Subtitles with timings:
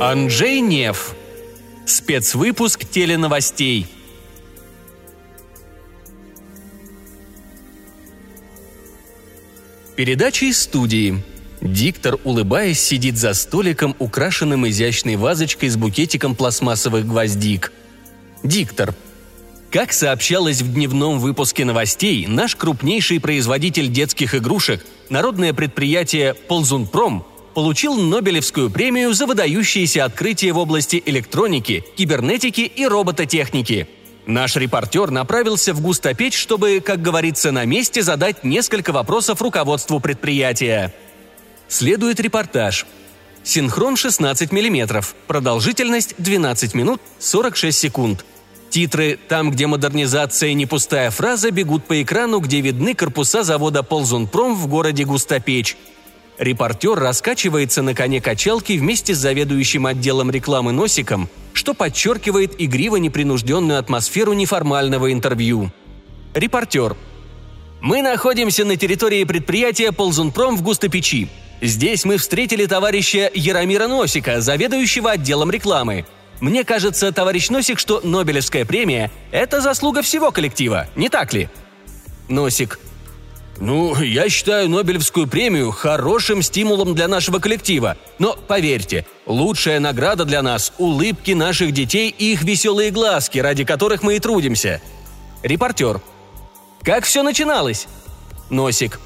[0.00, 1.16] Анджей Нев.
[1.84, 3.88] Спецвыпуск теленовостей.
[9.96, 11.20] Передача из студии.
[11.60, 17.72] Диктор, улыбаясь, сидит за столиком, украшенным изящной вазочкой с букетиком пластмассовых гвоздик.
[18.44, 18.94] Диктор.
[19.72, 27.26] Как сообщалось в дневном выпуске новостей, наш крупнейший производитель детских игрушек, народное предприятие «Ползунпром»,
[27.58, 33.88] получил Нобелевскую премию за выдающиеся открытия в области электроники, кибернетики и робототехники.
[34.26, 40.94] Наш репортер направился в Густопечь, чтобы, как говорится, на месте задать несколько вопросов руководству предприятия.
[41.66, 42.86] Следует репортаж.
[43.42, 48.24] Синхрон 16 мм, продолжительность 12 минут 46 секунд.
[48.70, 54.54] Титры «Там, где модернизация не пустая фраза» бегут по экрану, где видны корпуса завода «Ползунпром»
[54.54, 55.76] в городе Густопечь.
[56.38, 64.32] Репортер раскачивается на коне качалки вместе с заведующим отделом рекламы Носиком, что подчеркивает игриво-непринужденную атмосферу
[64.34, 65.72] неформального интервью.
[66.34, 66.96] Репортер.
[67.80, 71.28] Мы находимся на территории предприятия «Ползунпром» в Густопечи.
[71.60, 76.06] Здесь мы встретили товарища Яромира Носика, заведующего отделом рекламы.
[76.40, 81.48] Мне кажется, товарищ Носик, что Нобелевская премия– это заслуга всего коллектива, не так ли?
[82.28, 82.78] Носик.
[83.60, 87.96] Ну, я считаю Нобелевскую премию хорошим стимулом для нашего коллектива.
[88.18, 94.02] Но поверьте, лучшая награда для нас– улыбки наших детей и их веселые глазки, ради которых
[94.02, 94.80] мы и трудимся.
[95.42, 96.00] Репортер.
[96.82, 97.88] Как все начиналось?
[98.48, 99.00] Носик.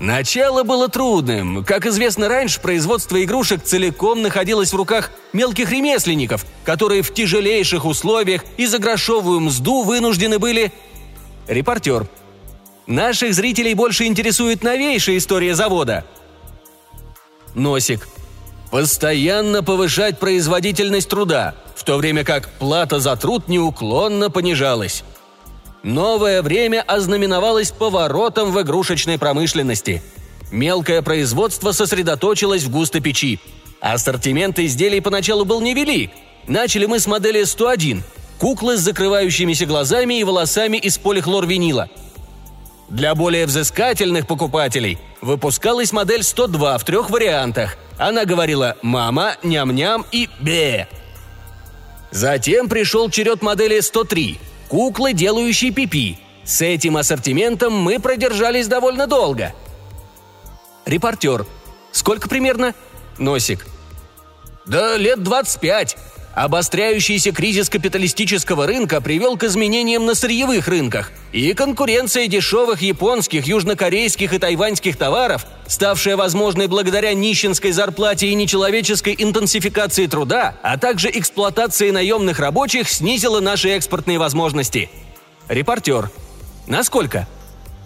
[0.00, 1.64] Начало было трудным.
[1.64, 8.44] Как известно раньше, производство игрушек целиком находилось в руках мелких ремесленников, которые в тяжелейших условиях
[8.56, 10.72] и за грошовую мзду вынуждены были...
[11.48, 12.06] Репортер.
[12.88, 16.06] Наших зрителей больше интересует новейшая история завода.
[17.54, 18.08] Носик.
[18.70, 25.04] Постоянно повышать производительность труда, в то время как плата за труд неуклонно понижалась.
[25.82, 30.02] Новое время ознаменовалось поворотом в игрушечной промышленности.
[30.50, 33.38] Мелкое производство сосредоточилось в густо печи.
[33.80, 36.10] Ассортимент изделий поначалу был невелик.
[36.46, 38.02] Начали мы с модели 101–
[38.38, 41.90] куклы с закрывающимися глазами и волосами из полихлорвинила–
[42.88, 47.76] для более взыскательных покупателей выпускалась модель 102 в трех вариантах.
[47.98, 50.88] Она говорила «мама», «ням-ням» и «бе».
[52.10, 56.18] Затем пришел черед модели 103– куклы, делающие пипи.
[56.44, 59.52] С этим ассортиментом мы продержались довольно долго.
[60.86, 61.44] Репортер.
[61.92, 62.74] Сколько примерно?
[63.18, 63.66] Носик.
[64.64, 65.96] Да лет 25.
[66.34, 74.32] Обостряющийся кризис капиталистического рынка привел к изменениям на сырьевых рынках, и конкуренция дешевых японских, южнокорейских
[74.32, 81.90] и тайваньских товаров, ставшая возможной благодаря нищенской зарплате и нечеловеческой интенсификации труда, а также эксплуатации
[81.90, 84.90] наемных рабочих, снизила наши экспортные возможности.
[85.48, 86.10] Репортер.
[86.66, 87.26] Насколько?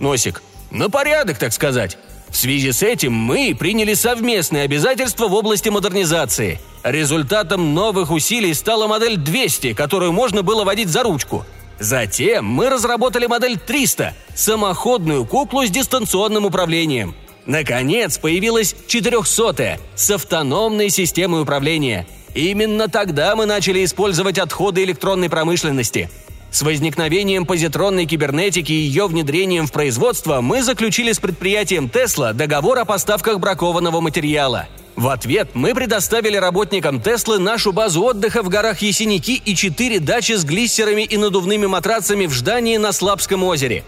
[0.00, 0.42] Носик.
[0.70, 1.98] На порядок, так сказать.
[2.30, 6.60] В связи с этим мы приняли совместные обязательства в области модернизации.
[6.82, 11.44] Результатом новых усилий стала модель 200, которую можно было водить за ручку.
[11.78, 17.14] Затем мы разработали модель 300– самоходную куклу с дистанционным управлением.
[17.46, 22.06] Наконец появилась 400 с автономной системой управления.
[22.34, 26.10] Именно тогда мы начали использовать отходы электронной промышленности–
[26.50, 32.78] с возникновением позитронной кибернетики и ее внедрением в производство мы заключили с предприятием Tesla договор
[32.80, 34.66] о поставках бракованного материала.
[35.00, 40.32] В ответ мы предоставили работникам Теслы нашу базу отдыха в горах Есеники и четыре дачи
[40.32, 43.82] с глиссерами и надувными матрацами в Ждании на Слабском озере.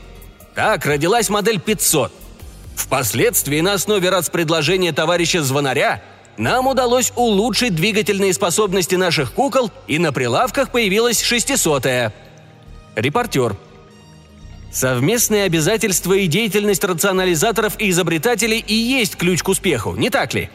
[0.55, 2.11] Так родилась модель 500.
[2.77, 6.03] Впоследствии на основе предложения товарища Звонаря
[6.39, 12.15] нам удалось улучшить двигательные способности наших кукол, и на прилавках появилась 600-я.
[12.97, 13.55] Репортер.
[14.73, 20.49] Совместные обязательства и деятельность рационализаторов и изобретателей и есть ключ к успеху, не так ли?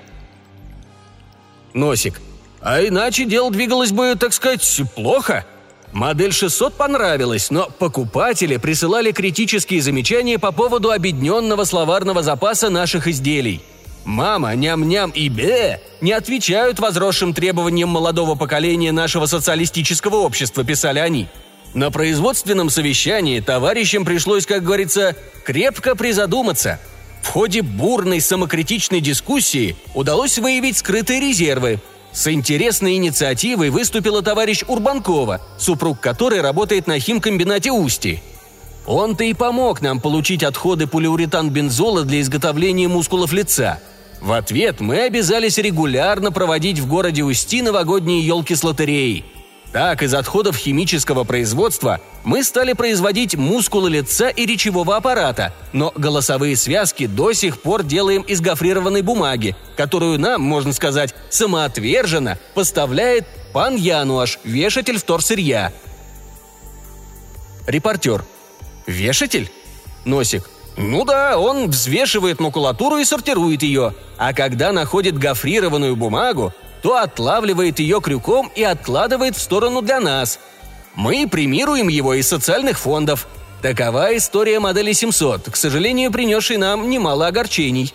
[1.78, 2.20] Носик.
[2.62, 5.46] А иначе дело двигалось бы, так сказать, плохо.
[5.94, 13.62] Модель 600 понравилась, но покупатели присылали критические замечания по поводу объединенного словарного запаса наших изделий.
[14.04, 21.28] «Мама», «ням-ням» и «бе» не отвечают возросшим требованиям молодого поколения нашего социалистического общества, писали они–
[21.74, 26.80] на производственном совещании товарищам пришлось, как говорится, крепко призадуматься.
[27.28, 31.82] В ходе бурной самокритичной дискуссии удалось выявить скрытые резервы.
[32.14, 38.22] С интересной инициативой выступила товарищ Урбанкова, супруг которой работает на химкомбинате Усти.
[38.86, 43.82] Он-то и помог нам получить отходы полиуретан-бензола для изготовления мускулов лица.
[44.22, 49.26] В ответ мы обязались регулярно проводить в городе Усти новогодние елки с лотереей.
[49.78, 56.56] Так, из отходов химического производства мы стали производить мускулы лица и речевого аппарата, но голосовые
[56.56, 63.76] связки до сих пор делаем из гофрированной бумаги, которую нам, можно сказать, самоотверженно поставляет пан
[63.76, 65.72] Януаш, вешатель вторсырья.
[67.68, 68.26] Репортер.
[68.88, 69.52] Вешатель?
[70.06, 70.50] Носик.
[70.76, 76.52] Ну да, он взвешивает макулатуру и сортирует ее, а когда находит гофрированную бумагу,
[76.88, 80.40] то отлавливает ее крюком и откладывает в сторону для нас.
[80.96, 83.28] Мы премируем его из социальных фондов.
[83.62, 87.94] Такова история модели 700, к сожалению, принесшей нам немало огорчений.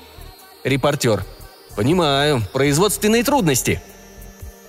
[0.62, 1.24] Репортер.
[1.74, 3.80] Понимаю, производственные трудности.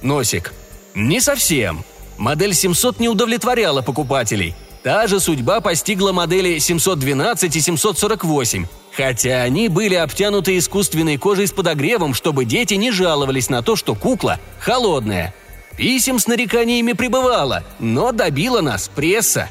[0.01, 0.53] Носик.
[0.95, 1.83] Не совсем.
[2.17, 4.55] Модель 700 не удовлетворяла покупателей.
[4.83, 11.53] Та же судьба постигла модели 712 и 748, хотя они были обтянуты искусственной кожей с
[11.53, 15.33] подогревом, чтобы дети не жаловались на то, что кукла холодная.
[15.77, 19.49] Писем с нареканиями прибывало, но добила нас пресса.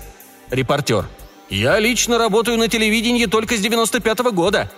[0.50, 1.08] Репортер.
[1.49, 4.70] Я лично работаю на телевидении только с 95 -го года.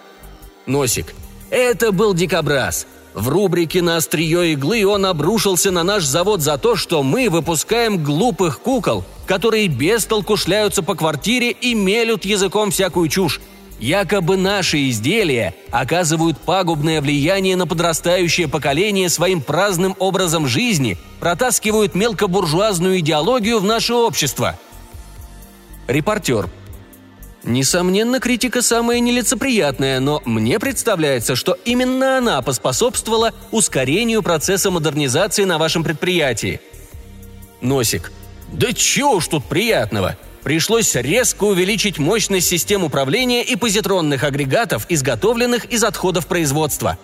[0.67, 1.15] Носик.
[1.51, 2.87] Это был дикобраз.
[3.13, 8.03] В рубрике «На острие иглы» он обрушился на наш завод за то, что мы выпускаем
[8.03, 13.41] глупых кукол, которые без толку шляются по квартире и мелют языком всякую чушь.
[13.81, 23.01] Якобы наши изделия оказывают пагубное влияние на подрастающее поколение своим праздным образом жизни, протаскивают мелкобуржуазную
[23.01, 24.59] идеологию в наше общество.
[25.89, 26.49] Репортер–
[27.45, 35.59] Несомненно, критика самая нелицеприятная, но мне представляется, что именно она поспособствовала ускорению процесса модернизации на
[35.59, 36.61] вашем предприятии.
[37.61, 38.13] Носик.
[38.53, 40.17] Да чего уж тут приятного.
[40.43, 46.99] Пришлось резко увеличить мощность систем управления и позитронных агрегатов, изготовленных из отходов производства.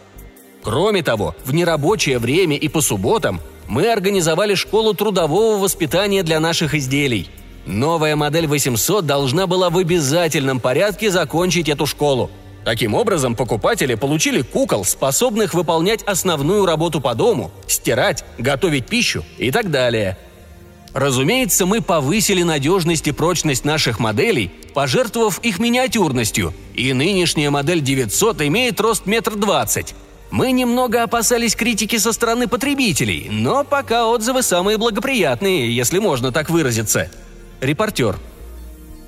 [0.63, 6.75] Кроме того, в нерабочее время и по субботам мы организовали школу трудового воспитания для наших
[6.75, 7.31] изделий–
[7.67, 12.31] Новая модель 800 должна была в обязательном порядке закончить эту школу.
[12.65, 19.51] Таким образом, покупатели получили кукол, способных выполнять основную работу по дому, стирать, готовить пищу и
[19.51, 20.19] так далее.
[20.93, 28.43] Разумеется, мы повысили надежность и прочность наших моделей, пожертвовав их миниатюрностью, и нынешняя модель 900
[28.43, 29.95] имеет рост метр двадцать.
[30.31, 36.51] Мы немного опасались критики со стороны потребителей, но пока отзывы самые благоприятные, если можно так
[36.51, 37.11] выразиться–
[37.61, 38.19] Репортер.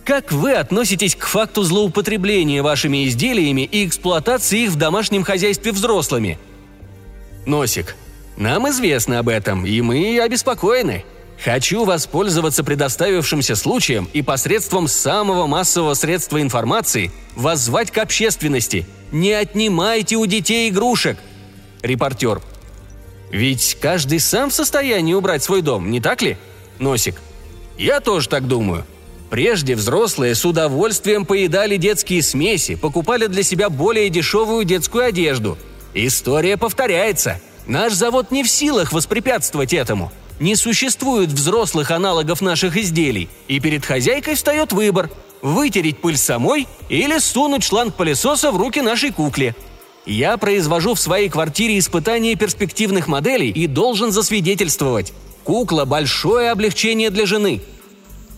[0.05, 6.39] Как вы относитесь к факту злоупотребления вашими изделиями и эксплуатации их в домашнем хозяйстве взрослыми?
[7.47, 7.97] Носик.
[8.37, 11.05] Нам известно об этом, и мы обеспокоены.
[11.45, 18.87] Хочу воспользоваться предоставившимся случаем и посредством самого массового средства информации воззвать к общественности.
[19.11, 21.19] Не отнимайте у детей игрушек.
[21.83, 22.41] Репортер.
[23.33, 26.37] Ведь каждый сам в состоянии убрать свой дом, не так ли?
[26.79, 27.17] Носик.
[27.77, 28.85] Я тоже так думаю.
[29.29, 35.59] Прежде взрослые с удовольствием поедали детские смеси, покупали для себя более дешевую детскую одежду.
[35.95, 37.41] История повторяется.
[37.67, 40.13] Наш завод не в силах воспрепятствовать этому.
[40.41, 45.11] Не существует взрослых аналогов наших изделий, и перед хозяйкой встает выбор–
[45.43, 49.55] вытереть пыль самой или сунуть шланг пылесоса в руки нашей кукле.
[50.07, 55.13] Я произвожу в своей квартире испытания перспективных моделей и должен засвидетельствовать.
[55.45, 57.61] Кукла– большое облегчение для жены.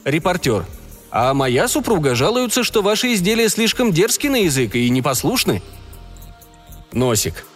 [0.05, 0.67] Репортер.
[1.11, 5.63] А моя супруга жалуется, что ваши изделия слишком дерзки на язык и непослушны.
[6.93, 7.47] Носик.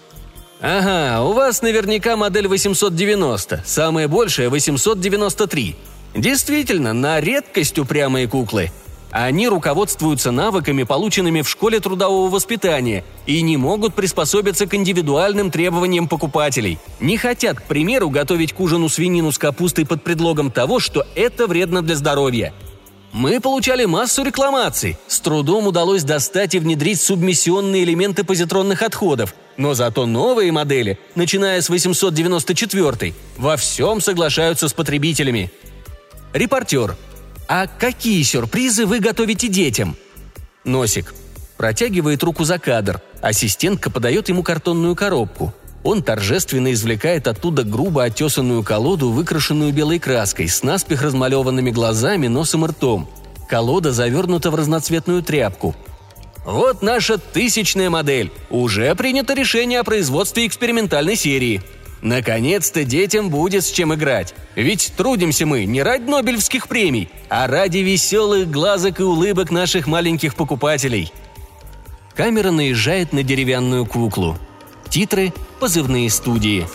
[0.61, 5.77] Ага, у вас наверняка модель 890, самая большая 893.
[6.15, 8.71] Действительно, на редкость упрямые куклы–
[9.11, 16.09] они руководствуются навыками, полученными в школе трудового воспитания, и не могут приспособиться к индивидуальным требованиям
[16.09, 16.79] покупателей.
[17.01, 21.47] Не хотят, к примеру, готовить к ужину свинину с капустой под предлогом того, что это
[21.47, 22.53] вредно для здоровья.
[23.13, 24.99] Мы получали массу рекламаций.
[25.07, 31.61] С трудом удалось достать и внедрить субмиссионные элементы позитронных отходов, но зато новые модели, начиная
[31.61, 35.53] с 894 во всем соглашаются с потребителями.
[36.33, 36.97] Репортер–
[37.49, 39.97] «А какие сюрпризы вы готовите детям?»
[40.65, 41.15] Носик.
[41.57, 43.01] Протягивает руку за кадр.
[43.23, 45.55] Ассистентка подает ему картонную коробку.
[45.83, 52.67] Он торжественно извлекает оттуда грубо отесанную колоду, выкрашенную белой краской, с наспех размалеванными глазами, носом
[52.67, 53.09] и ртом.
[53.49, 55.75] Колода завернута в разноцветную тряпку.
[56.49, 58.33] «Вот наша тысячная модель.
[58.49, 61.61] Уже принято решение о производстве экспериментальной серии»,
[62.01, 64.33] Наконец-то детям будет с чем играть.
[64.55, 70.37] Ведь трудимся мы не ради Нобелевских премий, а ради веселых глазок и улыбок наших маленьких
[70.37, 71.13] покупателей.
[72.15, 74.39] Камера наезжает на деревянную куклу.
[74.89, 76.69] Титры позывные студии.